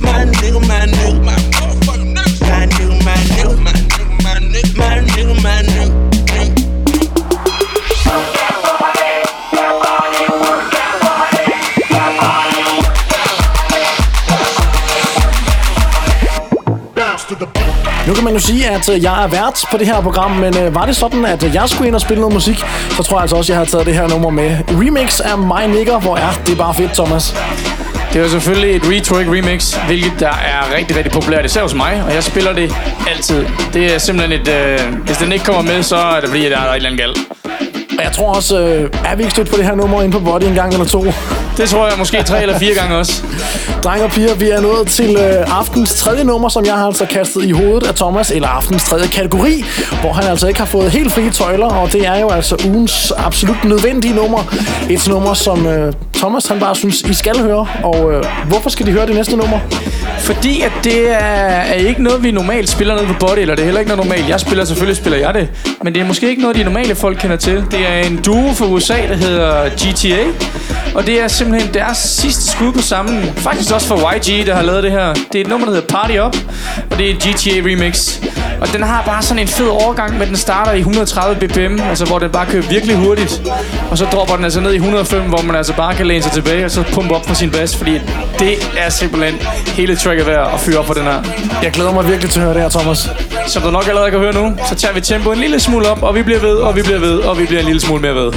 My 0.00 0.24
nigga, 0.24 0.66
my 0.66 0.86
nigga. 0.86 1.22
My 1.22 1.36
motherfucking 1.36 2.14
nigga. 2.16 2.40
My 2.48 2.64
nigga, 2.64 3.04
my 3.04 3.16
nigga. 3.36 3.60
My 3.60 3.72
nigga, 3.74 4.22
my 4.22 4.38
nigga. 4.40 4.78
My 4.78 5.00
nigga, 5.04 5.42
my 5.42 5.62
nigga. 5.62 6.03
Nu 18.08 18.14
kan 18.14 18.24
man 18.24 18.32
jo 18.32 18.38
sige, 18.38 18.70
at 18.70 18.88
øh, 18.88 19.02
jeg 19.02 19.24
er 19.24 19.28
vært 19.28 19.64
på 19.70 19.76
det 19.78 19.86
her 19.86 20.00
program, 20.00 20.30
men 20.30 20.56
øh, 20.58 20.74
var 20.74 20.86
det 20.86 20.96
sådan, 20.96 21.24
at 21.24 21.44
øh, 21.44 21.54
jeg 21.54 21.68
skulle 21.68 21.86
ind 21.86 21.94
og 21.94 22.00
spille 22.00 22.20
noget 22.20 22.34
musik, 22.34 22.58
så 22.90 23.02
tror 23.02 23.16
jeg 23.16 23.22
altså 23.22 23.36
også, 23.36 23.52
at 23.52 23.56
jeg 23.56 23.58
har 23.58 23.64
taget 23.64 23.86
det 23.86 23.94
her 23.94 24.08
nummer 24.08 24.30
med. 24.30 24.56
Remix 24.68 25.20
af 25.20 25.38
My 25.38 25.76
Nigger, 25.76 26.00
hvor 26.00 26.16
er 26.16 26.32
det 26.46 26.58
bare 26.58 26.74
fedt, 26.74 26.92
Thomas. 26.92 27.34
Det 28.12 28.18
er 28.20 28.24
jo 28.24 28.30
selvfølgelig 28.30 28.76
et 28.76 28.82
retro 28.84 29.14
remix, 29.16 29.74
hvilket 29.86 30.12
der 30.20 30.28
er 30.28 30.76
rigtig, 30.76 30.96
rigtig 30.96 31.12
populært, 31.12 31.44
især 31.44 31.62
hos 31.62 31.74
mig, 31.74 32.02
og 32.06 32.14
jeg 32.14 32.24
spiller 32.24 32.52
det 32.52 32.74
altid. 33.06 33.46
Det 33.72 33.94
er 33.94 33.98
simpelthen 33.98 34.40
et... 34.40 34.48
Øh, 34.48 34.80
hvis 35.06 35.16
den 35.16 35.32
ikke 35.32 35.44
kommer 35.44 35.62
med, 35.62 35.82
så 35.82 35.96
er 35.96 36.20
det 36.20 36.28
fordi, 36.28 36.42
der 36.42 36.58
er 36.58 36.70
et 36.70 36.76
eller 36.76 36.90
andet 36.90 37.00
galt. 37.00 37.18
Og 37.98 38.04
jeg 38.04 38.12
tror 38.12 38.34
også, 38.34 38.60
øh, 38.60 38.90
er 39.04 39.16
vi 39.16 39.22
ikke 39.22 39.30
stødt 39.30 39.50
på 39.50 39.56
det 39.56 39.64
her 39.64 39.74
nummer 39.74 40.02
inde 40.02 40.12
på 40.12 40.24
Body 40.24 40.44
en 40.44 40.54
gang 40.54 40.72
eller 40.72 40.86
to? 40.86 41.04
Det 41.56 41.68
tror 41.68 41.88
jeg 41.88 41.98
måske 41.98 42.22
tre 42.22 42.42
eller 42.42 42.58
fire 42.58 42.74
gange 42.74 42.96
også. 42.96 43.22
Drenge 43.84 44.04
og 44.04 44.10
piger, 44.10 44.34
vi 44.34 44.50
er 44.50 44.60
nået 44.60 44.88
til 44.88 45.16
øh, 45.16 45.58
aftens 45.58 45.94
tredje 45.94 46.24
nummer, 46.24 46.48
som 46.48 46.64
jeg 46.64 46.74
har 46.74 46.86
altså 46.86 47.06
kastet 47.06 47.44
i 47.44 47.50
hovedet 47.50 47.86
af 47.86 47.94
Thomas, 47.94 48.30
eller 48.30 48.48
aftens 48.48 48.84
tredje 48.84 49.06
kategori, 49.06 49.64
hvor 50.00 50.12
han 50.12 50.24
altså 50.24 50.48
ikke 50.48 50.60
har 50.60 50.66
fået 50.66 50.90
helt 50.90 51.12
frie 51.12 51.30
tøjler, 51.30 51.66
og 51.66 51.92
det 51.92 52.06
er 52.06 52.20
jo 52.20 52.30
altså 52.30 52.62
ugens 52.66 53.12
absolut 53.16 53.64
nødvendige 53.64 54.14
nummer. 54.14 54.54
Et 54.90 55.08
nummer, 55.08 55.34
som 55.34 55.66
øh, 55.66 55.92
Thomas 56.14 56.46
han 56.46 56.60
bare 56.60 56.76
synes, 56.76 57.00
I 57.00 57.14
skal 57.14 57.38
høre. 57.40 57.66
Og 57.82 58.12
øh, 58.12 58.24
hvorfor 58.48 58.70
skal 58.70 58.86
de 58.86 58.92
høre 58.92 59.06
det 59.06 59.14
næste 59.14 59.36
nummer? 59.36 59.58
Fordi 60.18 60.60
at 60.60 60.72
det 60.84 61.10
er, 61.10 61.16
er 61.16 61.74
ikke 61.74 62.02
noget, 62.02 62.22
vi 62.22 62.30
normalt 62.30 62.68
spiller 62.68 62.94
ned 62.94 63.06
på 63.06 63.14
Body, 63.20 63.38
eller 63.38 63.54
det 63.54 63.62
er 63.62 63.64
heller 63.64 63.80
ikke 63.80 63.96
noget 63.96 64.06
normalt. 64.06 64.28
Jeg 64.28 64.40
spiller, 64.40 64.64
selvfølgelig 64.64 64.96
spiller 64.96 65.18
jeg 65.18 65.34
det, 65.34 65.48
men 65.82 65.94
det 65.94 66.02
er 66.02 66.06
måske 66.06 66.28
ikke 66.28 66.42
noget, 66.42 66.56
de 66.56 66.64
normale 66.64 66.94
folk 66.94 67.18
kender 67.18 67.36
til. 67.36 67.64
Det 67.70 67.88
er 67.88 67.98
en 67.98 68.16
duo 68.16 68.52
fra 68.52 68.66
USA, 68.66 68.94
der 69.08 69.16
hedder 69.16 69.68
GTA, 69.68 70.24
og 70.94 71.06
det 71.06 71.20
er 71.20 71.28
simpelthen 71.44 71.74
deres 71.74 71.98
sidste 71.98 72.50
skud 72.50 72.72
på 72.72 72.82
sammen. 72.82 73.24
Faktisk 73.36 73.72
også 73.74 73.86
for 73.86 74.12
YG, 74.14 74.46
der 74.46 74.54
har 74.54 74.62
lavet 74.62 74.82
det 74.82 74.90
her. 74.90 75.14
Det 75.14 75.34
er 75.34 75.40
et 75.40 75.46
nummer, 75.46 75.66
der 75.66 75.74
hedder 75.74 75.88
Party 75.88 76.16
Up, 76.18 76.36
og 76.90 76.98
det 76.98 77.10
er 77.10 77.14
et 77.14 77.18
GTA 77.18 77.70
remix. 77.70 78.20
Og 78.64 78.72
den 78.72 78.82
har 78.82 79.02
bare 79.02 79.22
sådan 79.22 79.38
en 79.38 79.48
fed 79.48 79.66
overgang, 79.66 80.18
men 80.18 80.28
den 80.28 80.36
starter 80.36 80.72
i 80.72 80.78
130 80.78 81.36
bpm, 81.48 81.80
altså 81.88 82.04
hvor 82.04 82.18
den 82.18 82.30
bare 82.30 82.46
kører 82.46 82.62
virkelig 82.62 82.96
hurtigt. 82.96 83.42
Og 83.90 83.98
så 83.98 84.04
dropper 84.04 84.34
den 84.34 84.44
altså 84.44 84.60
ned 84.60 84.72
i 84.72 84.76
105, 84.76 85.22
hvor 85.22 85.42
man 85.42 85.56
altså 85.56 85.72
bare 85.76 85.94
kan 85.94 86.06
læne 86.06 86.22
sig 86.22 86.32
tilbage 86.32 86.64
og 86.64 86.70
så 86.70 86.84
pumpe 86.92 87.14
op 87.14 87.26
for 87.26 87.34
sin 87.34 87.50
bas, 87.50 87.76
fordi 87.76 88.00
det 88.38 88.52
er 88.78 88.90
simpelthen 88.90 89.34
hele 89.66 89.96
tracket 89.96 90.26
værd 90.26 90.50
at 90.54 90.60
fyre 90.60 90.78
op 90.78 90.84
på 90.84 90.94
den 90.94 91.02
her. 91.02 91.22
Jeg 91.62 91.70
glæder 91.72 91.92
mig 91.92 92.08
virkelig 92.08 92.30
til 92.30 92.38
at 92.40 92.44
høre 92.44 92.54
det 92.54 92.62
her, 92.62 92.68
Thomas. 92.68 93.10
Som 93.46 93.62
du 93.62 93.70
nok 93.70 93.88
allerede 93.88 94.10
kan 94.10 94.20
høre 94.20 94.34
nu, 94.34 94.56
så 94.68 94.74
tager 94.74 94.94
vi 94.94 95.00
tempoet 95.00 95.34
en 95.34 95.40
lille 95.40 95.60
smule 95.60 95.88
op, 95.88 96.02
og 96.02 96.14
vi 96.14 96.22
bliver 96.22 96.40
ved, 96.40 96.56
og 96.56 96.76
vi 96.76 96.82
bliver 96.82 97.00
ved, 97.00 97.18
og 97.18 97.38
vi 97.38 97.46
bliver 97.46 97.60
en 97.60 97.66
lille 97.66 97.80
smule 97.80 98.02
mere 98.02 98.14
ved. 98.14 98.32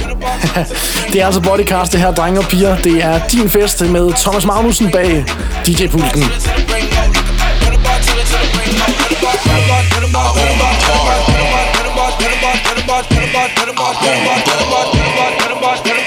Det 1.12 1.20
er 1.22 1.26
altså 1.26 1.40
Bodycast, 1.40 1.92
det 1.92 2.00
her, 2.00 2.10
drenge 2.10 2.40
og 2.40 2.44
piger. 2.46 2.76
Det 2.76 3.04
er 3.04 3.20
din 3.32 3.50
fest 3.50 3.80
med 3.80 4.12
Thomas 4.12 4.46
Magnussen 4.46 4.90
bag 4.90 5.24
DJ-pulten. 5.66 6.24
I 9.90 10.00
want 14.70 15.86
more. 15.86 15.97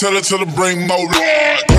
tell 0.00 0.14
her 0.14 0.22
to 0.22 0.46
bring 0.46 0.86
more. 0.86 1.69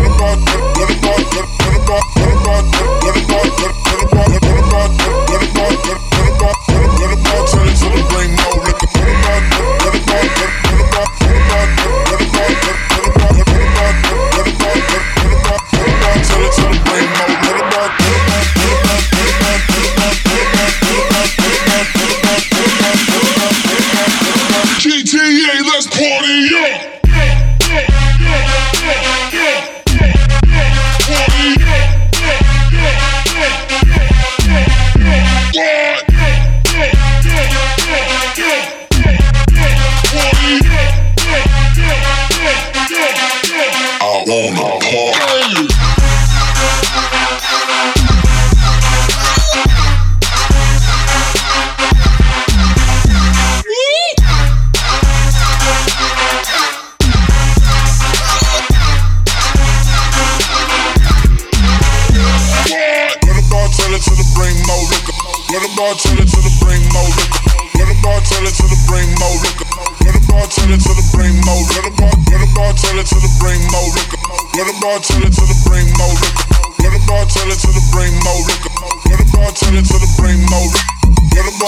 Let 65.51 65.61
the 65.67 65.71
bartender 65.75 66.23
to 66.23 66.39
the 66.47 66.53
bring 66.63 66.83
more 66.95 67.11
liquor. 67.17 67.41
Let 67.77 67.87
the 67.91 67.97
bartender 68.05 68.51
to 68.59 68.65
the 68.71 68.79
bring 68.87 69.09
more 69.21 69.35
liquor. 69.43 69.67
Let 70.05 70.13
the 70.15 70.23
bartender 70.31 70.77
to 70.85 70.91
the 70.99 71.05
bring 71.13 71.35
more. 71.47 71.61
Let 71.75 71.83
the 71.87 71.93
bar. 71.99 72.13
Let 72.31 72.39
the 72.43 72.49
bartender 72.59 73.03
to 73.11 73.17
the 73.25 73.31
bring 73.41 73.61
more 73.73 73.89
liquor. 73.95 74.19
Let 74.55 74.65
the 74.71 74.75
bartender 74.85 75.29
to 75.37 75.43
the 75.51 75.57
bring 75.67 75.87
more 75.99 76.13
liquor. 76.21 76.43
Let 76.81 76.91
the 76.95 77.01
bartender 77.11 77.57
to 77.63 77.69
the 77.77 77.83
bring 77.93 78.13
more 78.27 78.41
liquor. 78.47 78.71
Let 79.09 79.17
the 79.21 79.27
bartender 79.35 79.83
to 79.91 79.95
the 80.03 80.09
bring 80.19 80.39
more 80.53 80.67
liquor. 80.73 80.89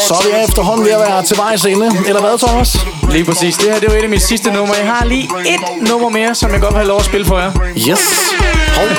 Så 0.08 0.14
er 0.14 0.24
vi 0.26 0.44
efterhånden 0.48 0.86
ved 0.86 0.92
at 0.92 1.00
være 1.00 1.24
til 1.24 1.38
vejs 1.38 1.66
ende. 1.66 1.88
Eller 2.08 2.22
hvad, 2.22 2.38
Thomas? 2.46 2.78
Lige 3.10 3.26
præcis. 3.26 3.56
Det 3.56 3.68
her 3.72 3.80
det 3.80 3.90
var 3.92 3.96
et 3.96 4.04
af 4.04 4.10
mine 4.10 4.22
sidste 4.22 4.52
numre. 4.52 4.76
Jeg 4.76 4.88
har 4.96 5.06
lige 5.06 5.30
et 5.54 5.88
nummer 5.90 6.10
mere, 6.10 6.36
som 6.36 6.52
jeg 6.52 6.62
godt 6.62 6.74
vil 6.74 6.80
have 6.84 6.88
lov 6.88 7.00
at 7.00 7.06
spille 7.06 7.26
for 7.26 7.38
jer. 7.40 7.52
Yes. 7.78 8.04
Hov. 8.78 8.86
Oh, 8.86 8.90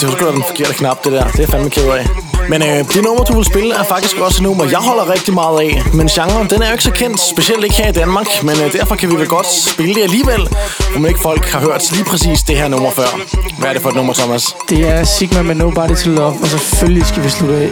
det 0.00 0.08
var 0.08 0.12
sgu 0.14 0.24
da 0.26 0.32
den 0.32 0.44
forkerte 0.50 0.74
knap, 0.74 1.04
det 1.04 1.12
der. 1.12 1.24
Det 1.24 1.34
er 1.34 1.42
jeg 1.42 1.48
fandme 1.48 1.70
ked 1.70 1.84
af. 1.84 2.29
Men 2.50 2.62
øh, 2.62 2.78
det 2.94 3.02
nummer, 3.04 3.24
du 3.24 3.36
vil 3.36 3.44
spille, 3.44 3.74
er 3.74 3.82
faktisk 3.84 4.16
også 4.16 4.38
et 4.38 4.42
nummer, 4.42 4.64
jeg 4.64 4.78
holder 4.78 5.12
rigtig 5.12 5.34
meget 5.34 5.60
af. 5.60 5.82
Men 5.94 6.06
genren, 6.06 6.50
den 6.50 6.62
er 6.62 6.66
jo 6.66 6.72
ikke 6.72 6.84
så 6.84 6.90
kendt, 6.90 7.20
specielt 7.20 7.64
ikke 7.64 7.76
her 7.76 7.88
i 7.88 7.92
Danmark. 7.92 8.26
Men 8.42 8.56
øh, 8.64 8.72
derfor 8.72 8.94
kan 8.94 9.10
vi 9.10 9.16
vel 9.16 9.26
godt 9.28 9.46
spille 9.46 9.94
det 9.94 10.02
alligevel, 10.02 10.48
om 10.96 11.06
ikke 11.06 11.20
folk 11.20 11.44
har 11.44 11.60
hørt 11.60 11.92
lige 11.92 12.04
præcis 12.04 12.42
det 12.42 12.56
her 12.56 12.68
nummer 12.68 12.90
før. 12.90 13.10
Hvad 13.58 13.68
er 13.68 13.72
det 13.72 13.82
for 13.82 13.88
et 13.88 13.96
nummer, 13.96 14.12
Thomas? 14.12 14.56
Det 14.68 14.88
er 14.88 15.04
Sigma 15.04 15.42
med 15.42 15.54
Nobody 15.54 15.96
to 15.96 16.10
Love, 16.10 16.38
og 16.42 16.46
selvfølgelig 16.48 17.06
skal 17.06 17.24
vi 17.24 17.28
slutte 17.28 17.56
af 17.56 17.70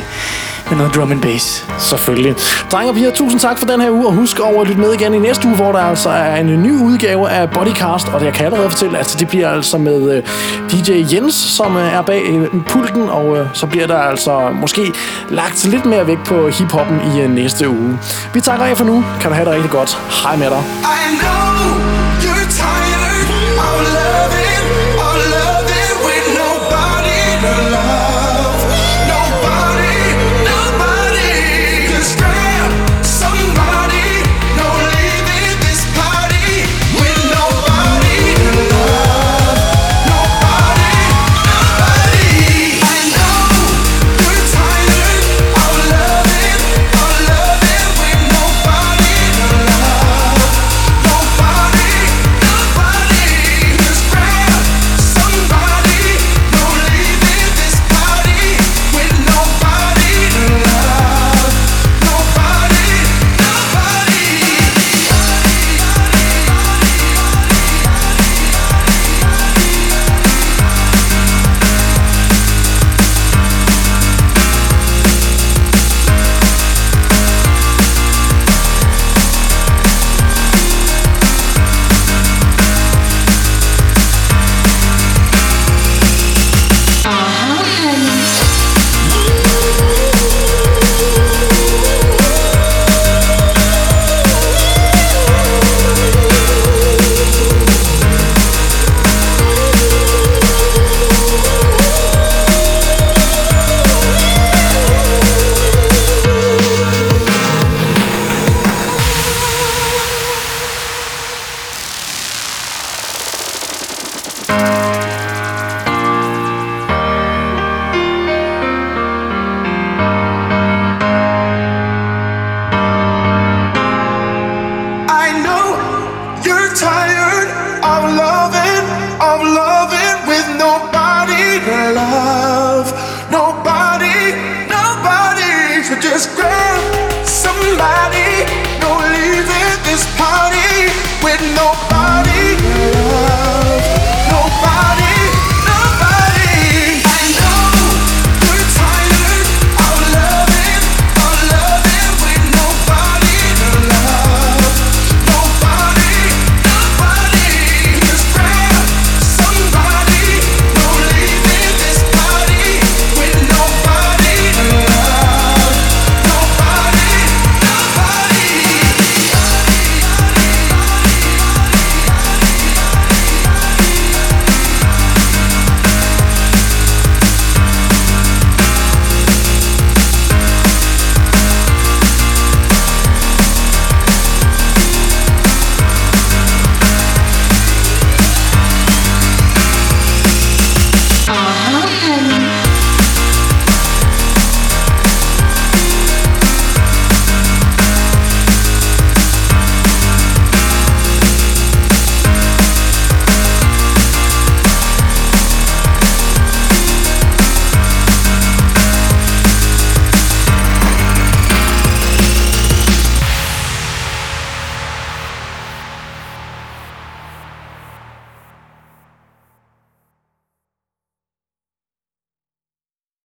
med 0.70 0.78
noget 0.78 0.94
drum 0.94 1.12
and 1.12 1.22
bass. 1.22 1.66
Selvfølgelig. 1.78 2.34
Drenge 2.72 2.90
og 2.90 2.94
piger, 2.94 3.10
tusind 3.10 3.40
tak 3.40 3.58
for 3.58 3.66
den 3.66 3.80
her 3.80 3.90
uge, 3.90 4.06
og 4.06 4.12
husk 4.12 4.40
over 4.40 4.60
at 4.62 4.68
lytte 4.68 4.80
med 4.80 4.92
igen 4.92 5.14
i 5.14 5.18
næste 5.18 5.48
uge, 5.48 5.56
hvor 5.56 5.72
der 5.72 5.78
altså 5.78 6.08
er 6.08 6.36
en 6.36 6.62
ny 6.62 6.72
udgave 6.72 7.30
af 7.30 7.50
Bodycast, 7.50 8.08
og 8.08 8.24
jeg 8.24 8.32
kan 8.34 8.46
allerede 8.46 8.70
fortælle, 8.70 8.98
at 8.98 9.16
det 9.18 9.28
bliver 9.28 9.50
altså 9.50 9.78
med 9.78 10.16
øh, 10.16 10.22
DJ 10.70 11.14
Jens, 11.14 11.34
som 11.34 11.76
øh, 11.76 11.94
er 11.94 12.02
bag 12.02 12.22
øh, 12.28 12.48
pulten, 12.66 13.08
og 13.08 13.46
så 13.52 13.66
bliver 13.66 13.86
der 13.86 13.98
altså 13.98 14.48
måske 14.52 14.92
lagt 15.28 15.64
lidt 15.64 15.86
mere 15.86 16.06
vægt 16.06 16.24
på 16.24 16.48
hiphoppen 16.48 17.00
i 17.00 17.26
næste 17.26 17.68
uge. 17.68 17.98
Vi 18.34 18.40
takker 18.40 18.66
af 18.66 18.76
for 18.76 18.84
nu. 18.84 19.04
Kan 19.20 19.30
du 19.30 19.34
have 19.34 19.44
det 19.44 19.54
rigtig 19.54 19.70
godt. 19.70 19.98
Hej 20.22 20.36
med 20.36 20.50
dig. 20.50 20.62
I 20.82 21.16
know 21.20 21.97